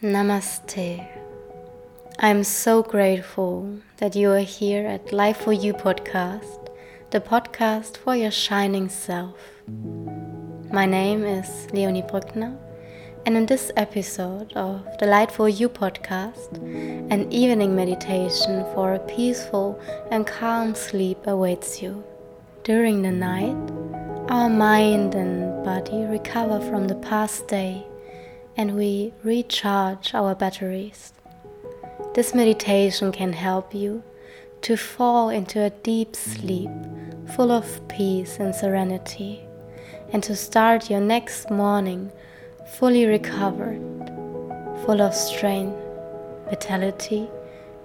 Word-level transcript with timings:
Namaste. 0.00 1.08
I'm 2.20 2.44
so 2.44 2.84
grateful 2.84 3.80
that 3.96 4.14
you 4.14 4.30
are 4.30 4.46
here 4.46 4.86
at 4.86 5.12
Light 5.12 5.36
for 5.36 5.52
You 5.52 5.72
podcast, 5.72 6.68
the 7.10 7.20
podcast 7.20 7.96
for 7.96 8.14
your 8.14 8.30
shining 8.30 8.88
self. 8.88 9.34
My 10.72 10.86
name 10.86 11.24
is 11.24 11.66
Leonie 11.72 12.02
Brückner, 12.02 12.56
and 13.26 13.36
in 13.36 13.46
this 13.46 13.72
episode 13.76 14.52
of 14.52 14.86
the 15.00 15.06
Light 15.06 15.32
for 15.32 15.48
You 15.48 15.68
podcast, 15.68 16.58
an 17.10 17.32
evening 17.32 17.74
meditation 17.74 18.64
for 18.74 18.94
a 18.94 19.00
peaceful 19.00 19.80
and 20.12 20.24
calm 20.24 20.76
sleep 20.76 21.26
awaits 21.26 21.82
you. 21.82 22.04
During 22.62 23.02
the 23.02 23.10
night, 23.10 23.72
our 24.30 24.48
mind 24.48 25.16
and 25.16 25.64
body 25.64 26.04
recover 26.04 26.60
from 26.70 26.86
the 26.86 26.94
past 26.94 27.48
day 27.48 27.84
and 28.58 28.74
we 28.74 29.14
recharge 29.22 30.12
our 30.14 30.34
batteries. 30.34 31.12
This 32.14 32.34
meditation 32.34 33.12
can 33.12 33.32
help 33.32 33.72
you 33.72 34.02
to 34.62 34.76
fall 34.76 35.30
into 35.30 35.62
a 35.62 35.70
deep 35.70 36.16
sleep 36.16 36.68
full 37.36 37.52
of 37.52 37.86
peace 37.88 38.38
and 38.40 38.52
serenity, 38.52 39.40
and 40.12 40.22
to 40.24 40.34
start 40.34 40.90
your 40.90 41.00
next 41.00 41.50
morning 41.50 42.10
fully 42.74 43.06
recovered, 43.06 43.80
full 44.84 45.00
of 45.00 45.14
strength, 45.14 45.78
vitality, 46.50 47.28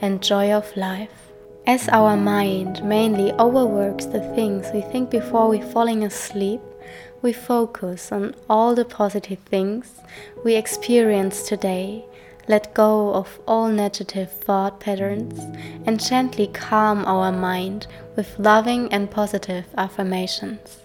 and 0.00 0.22
joy 0.22 0.52
of 0.52 0.74
life. 0.76 1.32
As 1.66 1.88
our 1.90 2.16
mind 2.16 2.82
mainly 2.82 3.32
overworks 3.32 4.06
the 4.06 4.20
things 4.34 4.66
we 4.72 4.80
think 4.80 5.10
before 5.10 5.48
we 5.48 5.60
falling 5.60 6.04
asleep, 6.04 6.60
we 7.22 7.32
focus 7.32 8.10
on 8.10 8.34
all 8.50 8.74
the 8.74 8.84
positive 8.84 9.38
things 9.40 10.00
we 10.44 10.56
experience 10.56 11.48
today, 11.48 12.04
let 12.48 12.74
go 12.74 13.14
of 13.14 13.40
all 13.46 13.68
negative 13.68 14.30
thought 14.30 14.80
patterns, 14.80 15.38
and 15.86 16.02
gently 16.02 16.48
calm 16.48 17.04
our 17.06 17.30
mind 17.30 17.86
with 18.16 18.38
loving 18.38 18.92
and 18.92 19.10
positive 19.10 19.64
affirmations. 19.78 20.78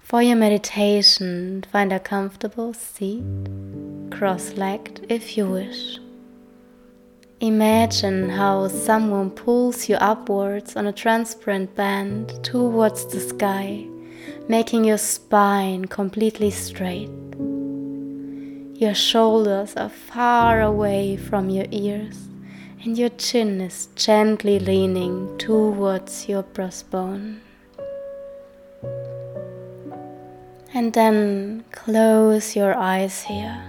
For 0.00 0.22
your 0.22 0.36
meditation, 0.36 1.64
find 1.70 1.92
a 1.92 2.00
comfortable 2.00 2.72
seat, 2.72 3.24
cross 4.10 4.54
legged 4.54 5.04
if 5.10 5.36
you 5.36 5.46
wish. 5.46 5.98
Imagine 7.40 8.30
how 8.30 8.68
someone 8.68 9.28
pulls 9.30 9.90
you 9.90 9.96
upwards 9.96 10.74
on 10.74 10.86
a 10.86 10.92
transparent 10.92 11.74
band 11.74 12.42
towards 12.42 13.04
the 13.06 13.20
sky 13.20 13.86
making 14.48 14.84
your 14.84 14.98
spine 14.98 15.84
completely 15.86 16.50
straight. 16.50 17.10
Your 18.74 18.94
shoulders 18.94 19.74
are 19.76 19.88
far 19.88 20.60
away 20.60 21.16
from 21.16 21.48
your 21.48 21.66
ears, 21.70 22.28
and 22.82 22.98
your 22.98 23.08
chin 23.10 23.60
is 23.60 23.88
gently 23.94 24.58
leaning 24.58 25.38
towards 25.38 26.28
your 26.28 26.42
breastbone. 26.42 27.40
And 30.74 30.92
then 30.92 31.64
close 31.72 32.54
your 32.54 32.74
eyes 32.74 33.22
here. 33.22 33.62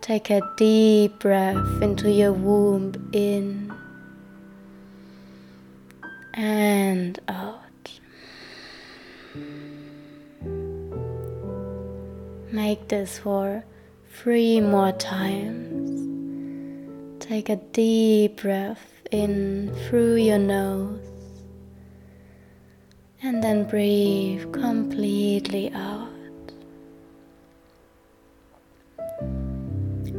Take 0.00 0.30
a 0.30 0.40
deep 0.56 1.18
breath 1.18 1.82
into 1.82 2.10
your 2.10 2.32
womb 2.32 3.10
in 3.12 3.72
and 6.34 7.18
out. 7.26 7.53
Make 12.54 12.86
this 12.86 13.18
for 13.18 13.64
three 14.12 14.60
more 14.60 14.92
times. 14.92 15.90
Take 17.18 17.48
a 17.48 17.56
deep 17.56 18.42
breath 18.42 18.92
in 19.10 19.74
through 19.74 20.14
your 20.22 20.38
nose 20.38 21.00
and 23.24 23.42
then 23.42 23.64
breathe 23.64 24.52
completely 24.52 25.72
out. 25.72 26.08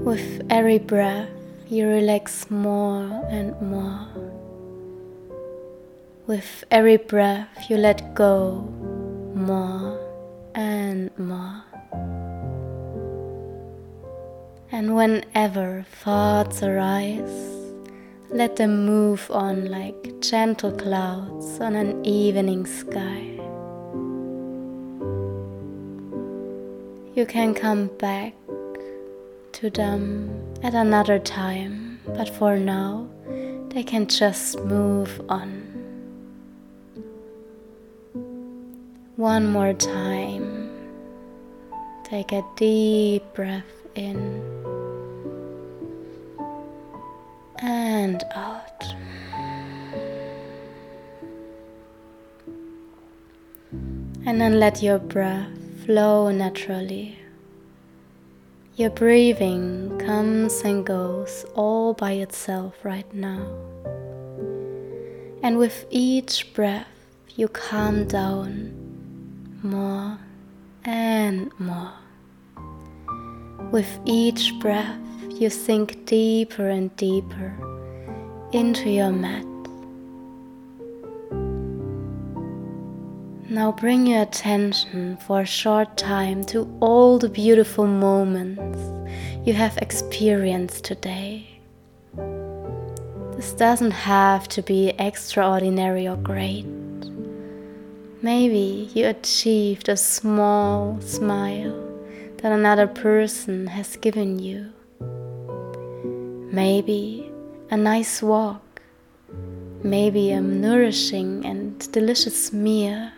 With 0.03 0.41
every 0.49 0.79
breath, 0.79 1.29
you 1.69 1.87
relax 1.87 2.51
more 2.51 3.23
and 3.29 3.55
more. 3.61 4.09
With 6.27 6.65
every 6.69 6.97
breath, 6.97 7.69
you 7.69 7.77
let 7.77 8.13
go 8.13 8.59
more 9.33 9.97
and 10.53 11.17
more. 11.17 11.63
And 14.71 14.95
whenever 14.95 15.85
thoughts 15.89 16.63
arise, 16.63 17.55
let 18.29 18.55
them 18.55 18.85
move 18.85 19.29
on 19.29 19.69
like 19.69 20.19
gentle 20.21 20.71
clouds 20.71 21.59
on 21.59 21.75
an 21.75 22.03
evening 22.05 22.65
sky. 22.65 23.21
You 27.15 27.25
can 27.25 27.53
come 27.53 27.87
back 27.99 28.33
to 29.53 29.69
them 29.69 30.29
at 30.63 30.73
another 30.73 31.19
time, 31.19 31.99
but 32.07 32.27
for 32.27 32.57
now, 32.57 33.07
they 33.69 33.83
can 33.83 34.07
just 34.07 34.59
move 34.61 35.21
on. 35.29 35.61
One 39.15 39.47
more 39.47 39.73
time. 39.73 40.69
Take 42.03 42.33
a 42.33 42.43
deep 42.57 43.23
breath 43.33 43.63
in. 43.95 44.54
And 47.59 48.23
out. 48.33 48.83
And 54.25 54.41
then 54.41 54.59
let 54.59 54.81
your 54.81 54.99
breath 54.99 55.49
flow 55.85 56.31
naturally. 56.31 57.19
Your 58.75 58.89
breathing 58.89 59.97
comes 59.99 60.61
and 60.61 60.85
goes 60.85 61.45
all 61.55 61.93
by 61.93 62.13
itself 62.13 62.75
right 62.83 63.11
now. 63.13 63.45
And 65.43 65.57
with 65.57 65.85
each 65.91 66.53
breath, 66.53 66.87
you 67.35 67.47
calm 67.47 68.07
down 68.07 68.73
more 69.61 70.17
and 70.83 71.51
more. 71.59 71.93
With 73.71 73.99
each 74.05 74.53
breath, 74.59 74.99
you 75.39 75.49
sink 75.49 76.05
deeper 76.05 76.69
and 76.69 76.95
deeper 76.95 77.53
into 78.53 78.89
your 78.89 79.11
mat. 79.11 79.45
Now 83.49 83.73
bring 83.73 84.07
your 84.07 84.21
attention 84.21 85.17
for 85.17 85.41
a 85.41 85.45
short 85.45 85.97
time 85.97 86.43
to 86.45 86.67
all 86.79 87.19
the 87.19 87.29
beautiful 87.29 87.85
moments 87.85 88.79
you 89.45 89.53
have 89.53 89.77
experienced 89.77 90.85
today. 90.85 91.59
This 93.35 93.51
doesn't 93.53 93.91
have 93.91 94.47
to 94.49 94.61
be 94.61 94.89
extraordinary 94.97 96.07
or 96.07 96.15
great. 96.15 96.65
Maybe 98.21 98.89
you 98.93 99.07
achieved 99.07 99.89
a 99.89 99.97
small 99.97 100.99
smile 101.01 101.75
that 102.37 102.53
another 102.53 102.87
person 102.87 103.67
has 103.67 103.97
given 103.97 104.39
you. 104.39 104.71
Maybe 106.51 107.31
a 107.71 107.77
nice 107.77 108.21
walk, 108.21 108.81
maybe 109.83 110.31
a 110.31 110.39
nourishing 110.39 111.45
and 111.45 111.91
delicious 111.91 112.53
meal, 112.53 113.09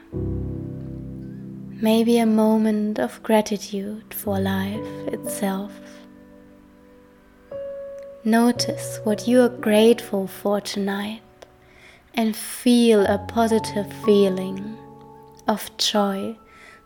maybe 1.81 2.17
a 2.17 2.25
moment 2.25 2.99
of 2.99 3.21
gratitude 3.23 4.13
for 4.13 4.39
life 4.39 5.07
itself. 5.07 5.71
Notice 8.23 8.99
what 9.03 9.27
you 9.27 9.41
are 9.41 9.49
grateful 9.49 10.27
for 10.27 10.59
tonight 10.61 11.21
and 12.13 12.35
feel 12.35 13.05
a 13.05 13.19
positive 13.27 13.91
feeling 14.03 14.77
of 15.47 15.69
joy 15.77 16.35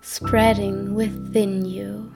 spreading 0.02 0.96
within 0.96 1.66
you. 1.66 2.12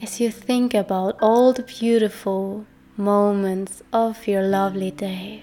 As 0.00 0.20
you 0.20 0.30
think 0.30 0.74
about 0.74 1.18
all 1.20 1.52
the 1.52 1.62
beautiful 1.62 2.66
moments 2.98 3.80
of 3.92 4.26
your 4.26 4.42
lovely 4.42 4.90
day. 4.90 5.40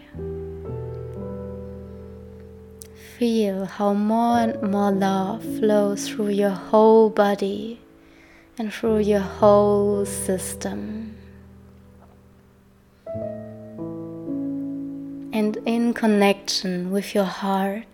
Feel 3.18 3.64
how 3.64 3.94
more 3.94 4.40
and 4.40 4.72
more 4.74 4.92
love 4.92 5.42
flows 5.42 6.10
through 6.10 6.32
your 6.32 6.50
whole 6.50 7.10
body 7.10 7.80
and 8.58 8.74
through 8.74 9.00
your 9.00 9.22
whole 9.22 10.06
system. 10.06 11.16
And 15.32 15.58
in 15.66 15.94
connection 15.94 16.92
with 16.92 17.16
your 17.16 17.24
heart, 17.24 17.86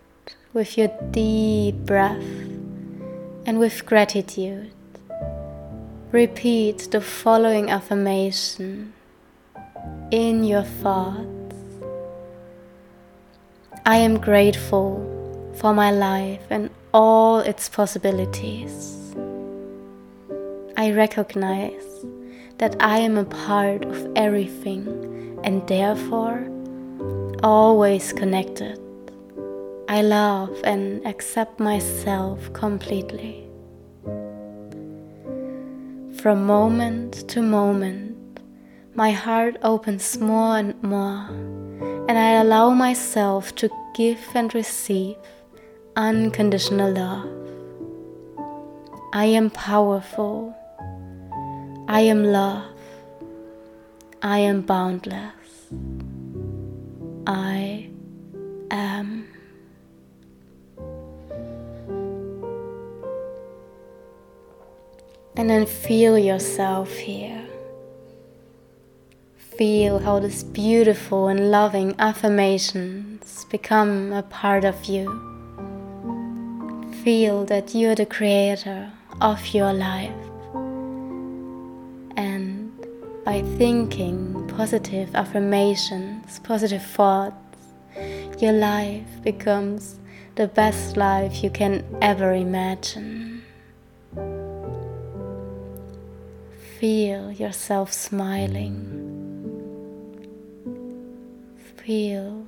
with 0.52 0.76
your 0.76 0.90
deep 1.12 1.76
breath, 1.86 2.20
and 3.46 3.60
with 3.60 3.86
gratitude, 3.86 4.72
repeat 6.10 6.88
the 6.90 7.00
following 7.00 7.70
affirmation 7.70 8.94
in 10.12 10.44
your 10.44 10.62
thoughts. 10.62 11.54
I 13.86 13.96
am 13.96 14.20
grateful 14.20 15.00
for 15.54 15.72
my 15.72 15.90
life 15.90 16.42
and 16.50 16.68
all 16.92 17.38
its 17.38 17.70
possibilities. 17.70 19.14
I 20.76 20.92
recognize 20.92 22.04
that 22.58 22.76
I 22.78 22.98
am 22.98 23.16
a 23.16 23.24
part 23.24 23.86
of 23.86 24.06
everything 24.14 24.86
and 25.44 25.66
therefore 25.66 26.46
always 27.42 28.12
connected. 28.12 28.78
I 29.88 30.02
love 30.02 30.60
and 30.62 31.04
accept 31.06 31.58
myself 31.58 32.52
completely. 32.52 33.48
From 36.20 36.44
moment 36.44 37.26
to 37.30 37.40
moment, 37.40 38.11
my 38.94 39.10
heart 39.10 39.56
opens 39.62 40.18
more 40.18 40.58
and 40.58 40.82
more, 40.82 41.26
and 42.08 42.18
I 42.18 42.32
allow 42.40 42.70
myself 42.70 43.54
to 43.56 43.70
give 43.94 44.20
and 44.34 44.54
receive 44.54 45.16
unconditional 45.96 46.92
love. 46.92 47.28
I 49.14 49.26
am 49.26 49.50
powerful. 49.50 50.54
I 51.88 52.00
am 52.00 52.24
love. 52.24 52.64
I 54.22 54.38
am 54.38 54.62
boundless. 54.62 55.70
I 57.26 57.88
am. 58.70 59.28
And 65.36 65.48
then 65.48 65.66
feel 65.66 66.18
yourself 66.18 66.92
here. 66.92 67.51
Feel 69.58 69.98
how 69.98 70.18
this 70.18 70.42
beautiful 70.42 71.28
and 71.28 71.50
loving 71.50 71.94
affirmations 71.98 73.44
become 73.50 74.10
a 74.10 74.22
part 74.22 74.64
of 74.64 74.86
you. 74.86 75.04
Feel 77.04 77.44
that 77.44 77.74
you're 77.74 77.94
the 77.94 78.06
creator 78.06 78.90
of 79.20 79.46
your 79.48 79.74
life. 79.74 80.10
And 82.16 82.72
by 83.26 83.42
thinking 83.58 84.48
positive 84.56 85.14
affirmations, 85.14 86.38
positive 86.38 86.82
thoughts, 86.82 87.36
your 88.38 88.52
life 88.52 89.22
becomes 89.22 90.00
the 90.36 90.48
best 90.48 90.96
life 90.96 91.44
you 91.44 91.50
can 91.50 91.84
ever 92.00 92.32
imagine. 92.32 93.42
Feel 96.80 97.30
yourself 97.30 97.92
smiling 97.92 99.11
feel. 101.84 102.46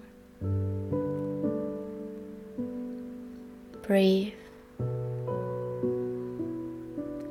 Breathe. 3.83 4.33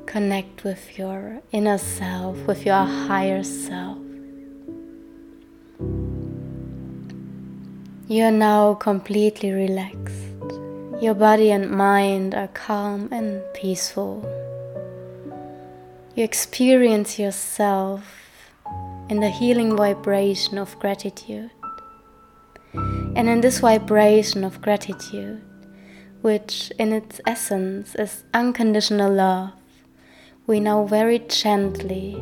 Connect 0.06 0.64
with 0.64 0.98
your 0.98 1.40
inner 1.50 1.78
self, 1.78 2.36
with 2.46 2.66
your 2.66 2.84
higher 2.84 3.42
self. 3.42 3.98
You 8.06 8.24
are 8.24 8.30
now 8.30 8.74
completely 8.74 9.50
relaxed. 9.50 10.12
Your 11.00 11.14
body 11.14 11.50
and 11.50 11.70
mind 11.70 12.34
are 12.34 12.48
calm 12.48 13.08
and 13.10 13.42
peaceful. 13.54 14.22
You 16.14 16.22
experience 16.22 17.18
yourself 17.18 18.02
in 19.08 19.20
the 19.20 19.30
healing 19.30 19.76
vibration 19.76 20.58
of 20.58 20.78
gratitude. 20.78 21.50
And 23.16 23.28
in 23.28 23.40
this 23.40 23.60
vibration 23.60 24.42
of 24.42 24.60
gratitude, 24.60 25.40
which 26.20 26.72
in 26.78 26.92
its 26.92 27.20
essence 27.26 27.94
is 27.94 28.24
unconditional 28.34 29.12
love, 29.12 29.52
we 30.46 30.58
now 30.58 30.84
very 30.84 31.20
gently 31.20 32.16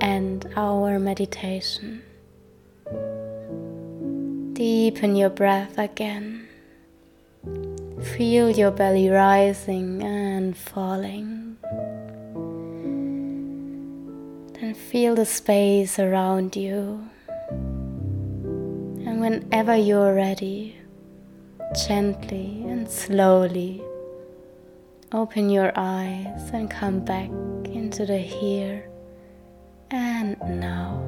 end 0.00 0.48
our 0.56 0.98
meditation. 1.00 2.02
Deepen 4.52 5.16
your 5.16 5.30
breath 5.30 5.76
again. 5.76 6.46
Feel 8.16 8.50
your 8.50 8.70
belly 8.70 9.08
rising 9.08 10.02
and 10.02 10.56
falling. 10.56 11.56
Then 14.54 14.74
feel 14.74 15.16
the 15.16 15.26
space 15.26 15.98
around 15.98 16.54
you 16.54 17.08
whenever 19.22 19.76
you're 19.76 20.12
ready, 20.12 20.76
gently 21.86 22.64
and 22.66 22.90
slowly 22.90 23.80
open 25.12 25.48
your 25.48 25.70
eyes 25.76 26.50
and 26.52 26.68
come 26.68 26.98
back 26.98 27.30
into 27.66 28.04
the 28.04 28.18
here 28.18 28.84
and 29.92 30.36
now. 30.40 31.00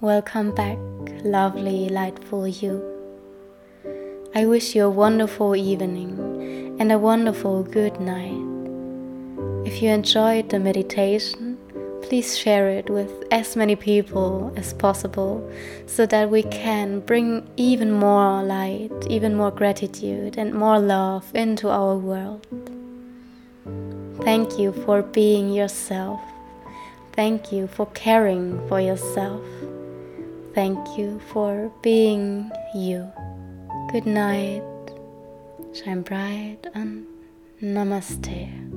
Welcome 0.00 0.54
back, 0.54 0.78
lovely, 1.24 1.88
lightful 1.88 2.46
you. 2.46 2.80
I 4.32 4.46
wish 4.46 4.76
you 4.76 4.84
a 4.84 4.90
wonderful 4.90 5.56
evening 5.56 6.76
and 6.78 6.92
a 6.92 6.98
wonderful 7.00 7.64
good 7.64 8.00
night. 8.00 8.46
If 9.66 9.82
you 9.82 9.90
enjoyed 9.90 10.50
the 10.50 10.60
meditation, 10.60 11.49
please 12.10 12.36
share 12.36 12.68
it 12.68 12.90
with 12.90 13.22
as 13.30 13.54
many 13.54 13.76
people 13.76 14.52
as 14.56 14.74
possible 14.74 15.48
so 15.86 16.04
that 16.04 16.28
we 16.28 16.42
can 16.42 16.98
bring 16.98 17.48
even 17.56 17.92
more 17.92 18.42
light, 18.42 18.90
even 19.08 19.32
more 19.36 19.52
gratitude, 19.52 20.36
and 20.36 20.52
more 20.52 20.80
love 20.80 21.30
into 21.36 21.68
our 21.68 21.96
world. 21.96 22.44
Thank 24.24 24.58
you 24.58 24.72
for 24.72 25.02
being 25.02 25.52
yourself. 25.52 26.20
Thank 27.12 27.52
you 27.52 27.68
for 27.68 27.86
caring 27.94 28.58
for 28.66 28.80
yourself. 28.80 29.44
Thank 30.52 30.98
you 30.98 31.20
for 31.32 31.70
being 31.80 32.50
you. 32.74 33.08
Good 33.92 34.06
night, 34.06 34.64
shine 35.72 36.02
bright, 36.02 36.66
and 36.74 37.06
namaste. 37.62 38.69